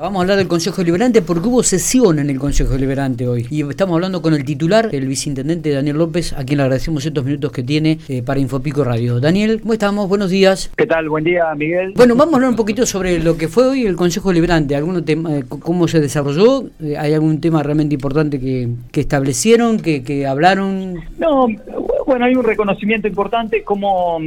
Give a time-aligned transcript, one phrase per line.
[0.00, 3.68] Vamos a hablar del Consejo Deliberante porque hubo sesión en el Consejo Deliberante hoy y
[3.68, 7.50] estamos hablando con el titular, el viceintendente Daniel López, a quien le agradecemos estos minutos
[7.50, 9.18] que tiene eh, para Infopico Radio.
[9.18, 10.08] Daniel, ¿cómo estamos?
[10.08, 10.70] Buenos días.
[10.76, 11.08] ¿Qué tal?
[11.08, 11.94] Buen día, Miguel.
[11.96, 15.02] Bueno, vamos a hablar un poquito sobre lo que fue hoy el Consejo Deliberante, algunos
[15.04, 20.28] eh, cómo se desarrolló, eh, hay algún tema realmente importante que, que establecieron, que, que
[20.28, 20.94] hablaron.
[21.18, 24.18] No, bueno, hay un reconocimiento importante, cómo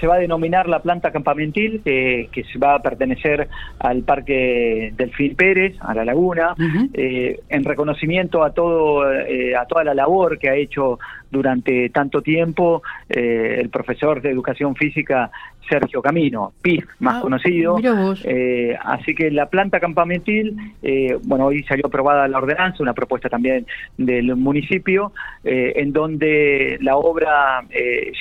[0.00, 3.48] se va a denominar la planta campamentil, que se va a pertenecer
[3.78, 6.54] al Parque Delfín Pérez, a la laguna,
[6.92, 10.98] eh, en reconocimiento a, todo, eh, a toda la labor que ha hecho
[11.30, 15.30] durante tanto tiempo eh, el profesor de educación física
[15.68, 17.76] Sergio Camino, PIF más ah, conocido.
[18.24, 23.28] Eh, así que la planta campamentil, eh, bueno, hoy salió aprobada la ordenanza, una propuesta
[23.28, 23.66] también
[23.98, 25.12] del municipio,
[25.44, 27.62] en donde la obra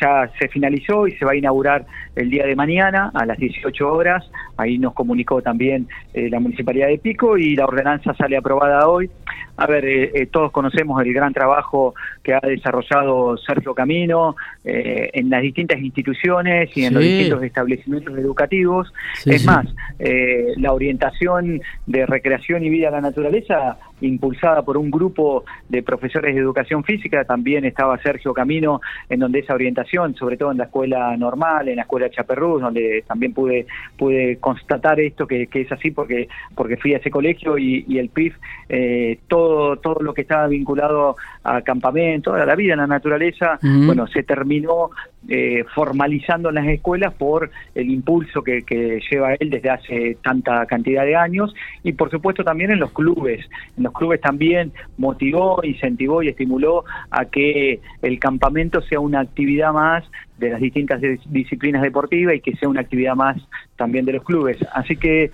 [0.02, 1.85] ya se finalizó y se va a inaugurar
[2.16, 4.30] el día de mañana a las 18 horas.
[4.58, 9.09] Ahí nos comunicó también la Municipalidad de Pico y la ordenanza sale aprobada hoy.
[9.55, 12.97] A ver, todos conocemos el gran trabajo que ha desarrollado
[13.45, 18.94] Sergio Camino eh, en las distintas instituciones y en los distintos establecimientos educativos.
[19.26, 19.67] es más,
[20.00, 25.84] eh, la orientación de recreación y vida a la naturaleza, impulsada por un grupo de
[25.84, 30.58] profesores de educación física, también estaba Sergio Camino, en donde esa orientación, sobre todo en
[30.58, 33.66] la escuela normal, en la escuela Chaperruz, donde también pude,
[33.98, 38.36] pude constatar esto que, es así porque, porque fui a ese colegio y, el PIF,
[38.70, 43.59] eh, todo, todo lo que estaba vinculado a campamento, a la vida en la naturaleza,
[43.62, 44.92] bueno, se terminó
[45.29, 48.63] eh, formalizando en las escuelas por el impulso que,
[49.11, 53.45] lleva él desde hace tanta cantidad de años y por supuesto también en los clubes.
[53.75, 59.73] En los clubes también motivó, incentivó y estimuló a que el campamento sea una actividad
[59.73, 60.05] más
[60.38, 63.38] de las distintas disciplinas deportivas y que sea una actividad más
[63.75, 64.57] también de los clubes.
[64.71, 65.31] Así que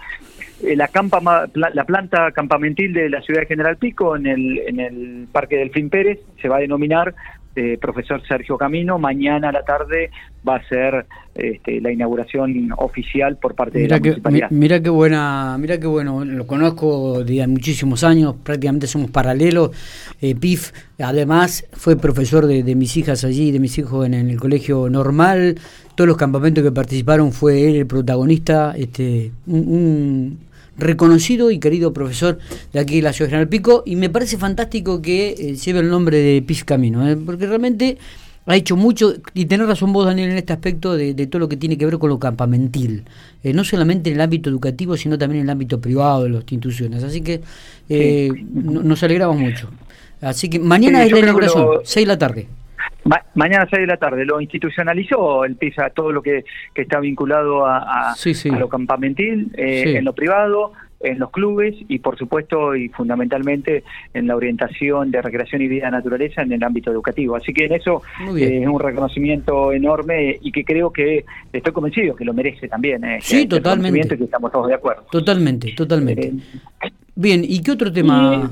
[0.64, 4.80] eh, la, campa, la planta campamentil de la ciudad de General Pico en el, en
[4.80, 7.14] el Parque Delfín Pérez se va a denominar
[7.56, 8.98] eh, profesor Sergio Camino.
[8.98, 10.10] Mañana a la tarde
[10.48, 11.06] va a ser
[11.36, 14.50] este, la inauguración oficial por parte de la municipalidad.
[14.52, 19.72] mira qué buena, mira qué bueno, lo conozco de muchísimos años, prácticamente somos paralelos.
[20.22, 24.90] Eh, PIF, además, fue profesor de, mis hijas allí, de mis hijos en, el colegio
[24.90, 25.56] normal.
[25.96, 28.74] Todos los campamentos que participaron fue él el protagonista.
[28.76, 30.40] Este, un
[30.78, 32.40] reconocido y querido profesor
[32.72, 35.90] de aquí de la Ciudad General Pico y me parece fantástico que eh, lleve el
[35.90, 37.16] nombre de Piz Camino, ¿eh?
[37.16, 37.98] porque realmente
[38.46, 41.56] ha hecho mucho, y tener razón vos Daniel en este aspecto de, todo lo que
[41.56, 43.06] tiene que ver con lo campamentil,
[43.44, 46.42] eh, no solamente en el ámbito educativo, sino también en el ámbito privado de las
[46.42, 47.42] instituciones, así que
[48.54, 49.70] nos alegramos mucho.
[50.20, 52.48] Así que mañana es la inauguración, 6 de la tarde
[53.36, 58.14] mañana 6 de la tarde lo institucionalizó, empieza todo lo que, está vinculado a,
[58.58, 63.84] lo campamentil, eh, en lo privado, en los clubes y por supuesto y fundamentalmente
[64.14, 67.36] en la orientación de recreación y vida naturaleza en el ámbito educativo.
[67.36, 68.02] Así que en eso
[68.38, 73.04] eh, es un reconocimiento enorme y que creo que estoy convencido que lo merece también.
[73.04, 74.18] Eh, sí, totalmente.
[74.18, 75.06] que estamos todos de acuerdo.
[75.12, 76.34] Totalmente, totalmente.
[77.16, 78.50] Bien, ¿y qué otro tema?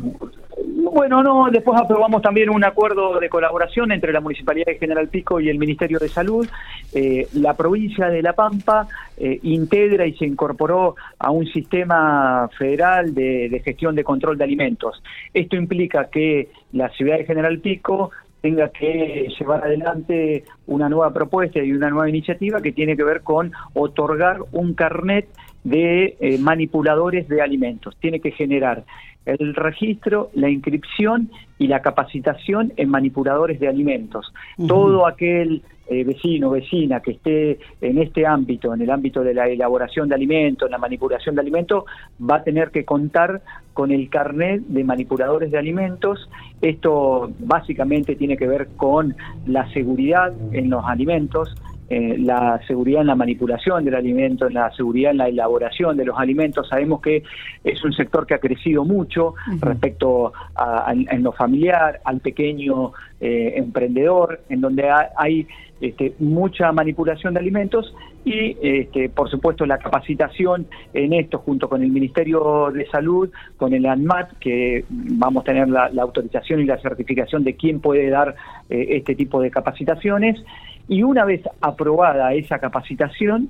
[0.94, 5.40] Bueno, no, después aprobamos también un acuerdo de colaboración entre la Municipalidad de General Pico
[5.40, 6.46] y el Ministerio de Salud.
[6.94, 13.14] Eh, la provincia de La Pampa eh, integra y se incorporó a un sistema federal
[13.14, 15.02] de, gestión de control de alimentos.
[15.34, 21.60] Esto implica que la ciudad de General Pico tenga que llevar adelante una nueva propuesta
[21.60, 25.30] y una nueva iniciativa que tiene que ver con otorgar un carnet
[25.64, 27.96] de eh, manipuladores de alimentos.
[28.00, 28.84] Tiene que generar
[29.26, 31.30] el registro, la inscripción
[31.60, 34.34] y la capacitación en manipuladores de alimentos.
[34.68, 39.34] Todo aquel eh, vecino o vecina que esté en este ámbito, en el ámbito de
[39.34, 41.84] la elaboración de alimentos, en la manipulación de alimentos,
[42.20, 43.42] va a tener que contar
[43.74, 46.30] con el carnet de manipuladores de alimentos.
[46.62, 51.54] Esto básicamente tiene que ver con la seguridad en los alimentos,
[51.94, 56.18] eh, la seguridad en la manipulación del alimento, la seguridad en la elaboración de los
[56.18, 56.70] alimentos.
[56.70, 57.24] Sabemos que
[57.66, 63.56] es un sector que ha crecido mucho respecto a, en lo familiar, al pequeño eh,
[63.58, 65.46] emprendedor, en donde hay
[65.82, 71.84] este, mucha manipulación de alimentos y, este, por supuesto, la capacitación en esto junto con
[71.84, 76.78] el Ministerio de Salud, con el ANMAT, que vamos a tener la, autorización y la
[76.78, 78.36] certificación de quién puede dar
[78.70, 80.42] eh, este tipo de capacitaciones
[80.88, 83.50] y una vez aprobada esa capacitación,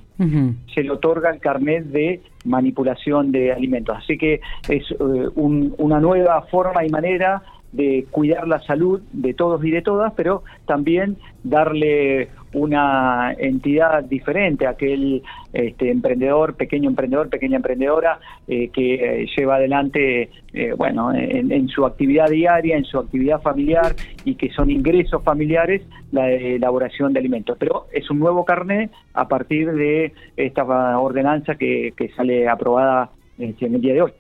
[0.74, 3.98] se le otorga el carnet de manipulación de alimentos.
[3.98, 4.96] Así que es eh,
[5.36, 10.44] una nueva forma y manera de cuidar la salud de todos y de todas, pero
[10.66, 15.24] también darle una entidad diferente a aquel
[15.54, 21.86] este, emprendedor, pequeño emprendedor, pequeña emprendedora eh, que eh, lleva adelante, eh, bueno, en, su
[21.86, 23.96] actividad diaria, en su actividad familiar
[24.26, 25.82] y que son ingresos familiares
[26.12, 27.56] la elaboración de alimentos.
[27.58, 30.64] Pero es un nuevo carnet a partir de esta
[31.00, 34.12] ordenanza que, que sale aprobada en el día de hoy.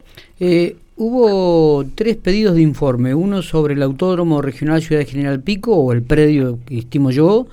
[1.03, 6.03] Hubo tres pedidos de informe, uno sobre el Autódromo Regional Ciudad General Pico, o el
[6.03, 7.47] predio que estimo yo,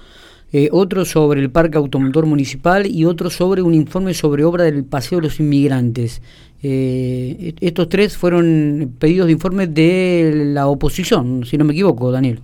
[0.52, 4.84] eh, otro sobre el Parque Automotor Municipal y otro sobre un informe sobre obra del
[4.84, 6.20] Paseo de los Inmigrantes.
[6.62, 12.40] Eh, estos tres fueron pedidos de informe de la oposición, si no me equivoco, Daniel.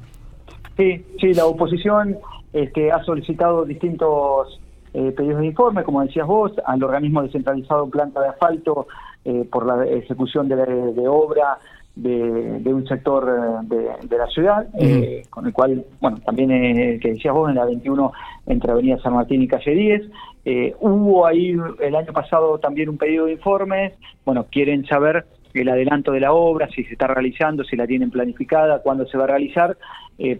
[0.78, 2.16] Sí, sí, la oposición
[2.54, 4.58] este, ha solicitado distintos
[4.94, 8.86] eh, pedidos de informe, como decías vos, al organismo descentralizado Planta de Asfalto
[9.26, 11.56] eh, por la ejecución de, obra
[11.96, 17.32] de, un sector eh, de, la ciudad, eh, con el cual, bueno, también que decías
[17.32, 18.12] vos, en la 21
[18.48, 19.74] entre Avenida San Martín y Calle
[20.44, 20.74] 10.
[20.80, 23.94] hubo ahí el año pasado también un pedido de informes,
[24.26, 25.24] bueno, quieren saber
[25.54, 29.16] el adelanto de la obra, si se está realizando, si la tienen planificada, cuándo se
[29.16, 29.78] va a realizar,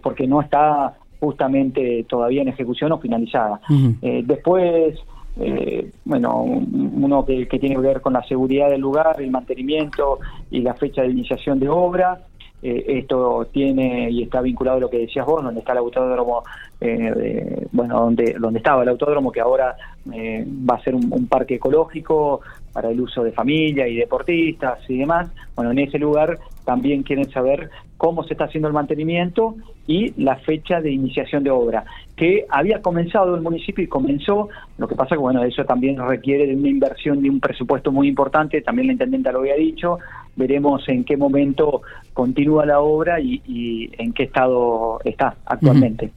[0.03, 3.61] porque no está justamente todavía en ejecución o finalizada.
[4.01, 4.95] después
[5.37, 10.61] eh, bueno, uno que, tiene que ver con la seguridad del lugar, el mantenimiento y
[10.61, 12.19] la fecha de iniciación de obra.
[12.63, 16.43] Eh, esto tiene y está vinculado a lo que decías vos, donde está el autódromo,
[16.79, 19.75] eh, bueno, donde, donde estaba el autódromo, que ahora
[20.07, 22.41] va a ser un, parque ecológico
[22.71, 25.29] para el uso de familia y deportistas y demás.
[25.55, 29.55] Bueno, en ese lugar también quieren saber cómo se está haciendo el mantenimiento
[29.87, 31.85] y la fecha de iniciación de obra,
[32.15, 36.47] que había comenzado el municipio y comenzó, lo que pasa que bueno, eso también requiere
[36.47, 39.99] de una inversión de un presupuesto muy importante, también la intendenta lo había dicho,
[40.35, 46.11] veremos en qué momento continúa la obra y, en qué estado está actualmente.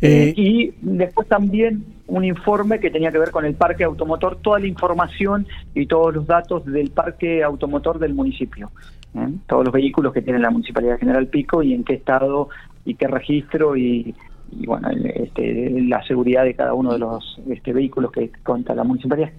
[0.00, 4.58] Eh, y después también un informe que tenía que ver con el parque automotor, toda
[4.58, 8.63] la información y todos los datos del parque automotor del municipio.
[9.14, 9.28] ¿Eh?
[9.46, 12.48] Todos los vehículos que tiene la Municipalidad General Pico y en qué estado
[12.84, 14.14] y qué registro y,
[14.66, 19.30] bueno, este, la seguridad de cada uno de los este, vehículos que cuenta la municipalidad.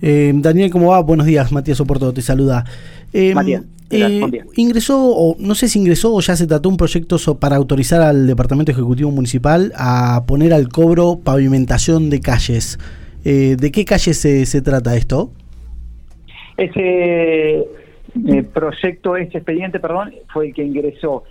[0.00, 1.00] Eh, Daniel, ¿cómo va?
[1.00, 2.64] Buenos días, Matías Oporto te saluda.
[3.12, 3.64] Eh, Matías.
[3.90, 4.20] Eh,
[4.56, 8.26] ingresó, o no sé si ingresó o ya se trató un proyecto para autorizar al
[8.26, 12.78] Departamento Ejecutivo Municipal a poner al cobro pavimentación de calles.
[13.24, 15.32] Eh, ¿De qué calles se, se trata esto?
[16.58, 17.66] Ese
[18.26, 21.24] eh, proyecto, este expediente, perdón, fue el que ingresó.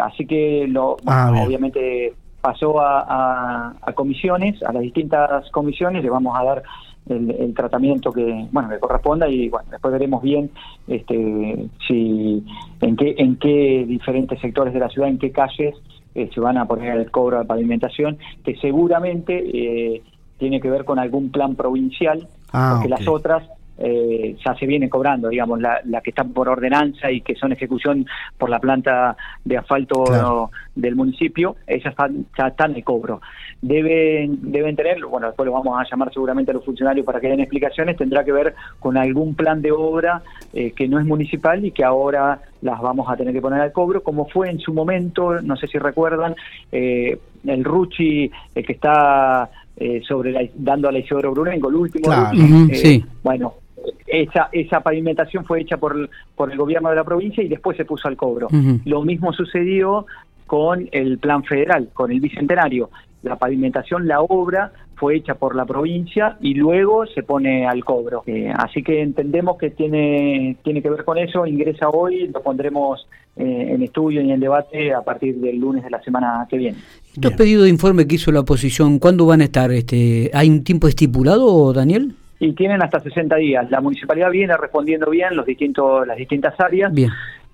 [0.00, 6.44] así que lo, ah, obviamente pasó a, comisiones, a las distintas comisiones, le vamos a
[6.44, 6.62] dar
[7.08, 10.50] el, tratamiento que bueno que corresponda y bueno después veremos bien
[10.86, 12.44] este si
[12.82, 15.74] en qué en qué diferentes sectores de la ciudad en qué calles
[16.14, 20.02] eh, se van a poner el cobro de pavimentación que seguramente eh,
[20.38, 23.42] tiene que ver con algún plan provincial ah, porque las otras
[23.80, 28.06] eh, ya se viene cobrando, digamos, la, que está por ordenanza y que son ejecución
[28.36, 31.94] por la planta de asfalto del municipio, esas
[32.36, 33.20] ya están de cobro.
[33.62, 37.28] Deben, deben tener, bueno, después lo vamos a llamar seguramente a los funcionarios para que
[37.28, 40.22] den explicaciones, tendrá que ver con algún plan de obra
[40.52, 43.72] eh, que no es municipal y que ahora las vamos a tener que poner al
[43.72, 46.34] cobro, como fue en su momento, no sé si recuerdan,
[46.72, 47.16] eh,
[47.46, 49.48] el Ruchi, el que está
[50.08, 52.12] sobre la, dando a la Isidoro Brunengo, el último
[52.72, 53.04] sí.
[53.22, 53.54] bueno,
[54.06, 57.84] esa, esa pavimentación fue hecha por, por el gobierno de la provincia y después se
[57.84, 58.48] puso al cobro.
[58.84, 60.06] Lo mismo sucedió
[60.46, 62.90] con el plan federal, con el bicentenario.
[63.22, 68.22] La pavimentación, la obra fue hecha por la provincia y luego se pone al cobro.
[68.26, 73.06] Eh, así que entendemos que tiene, tiene que ver con eso, ingresa hoy, lo pondremos
[73.36, 76.78] eh, en estudio y en debate a partir del lunes de la semana que viene.
[77.14, 79.70] Estos pedidos de informe que hizo la oposición, ¿cuándo van a estar?
[79.70, 82.14] Este, ¿Hay un tiempo estipulado, Daniel?
[82.40, 83.70] Y tienen hasta 60 días.
[83.70, 86.92] La municipalidad viene respondiendo bien los distintos, las distintas áreas,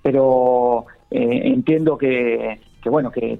[0.01, 3.39] pero eh, entiendo que, que, bueno que,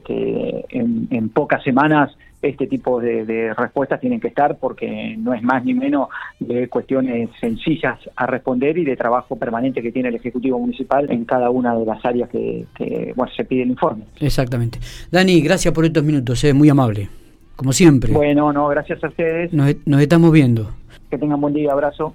[0.69, 5.73] en, pocas semanas este tipo de, respuestas tienen que estar porque no es más ni
[5.73, 6.09] menos
[6.39, 11.25] de cuestiones sencillas a responder y de trabajo permanente que tiene el Ejecutivo Municipal en
[11.25, 12.67] cada una de las áreas que,
[13.15, 14.03] bueno, se pide el informe.
[14.19, 14.77] Exactamente.
[15.09, 17.09] Dani, gracias por estos minutos, es muy amable,
[17.55, 18.13] como siempre.
[18.13, 19.51] Bueno, no, gracias a ustedes.
[19.51, 20.71] nos estamos viendo.
[21.15, 22.13] Que tengan buen día, abrazo.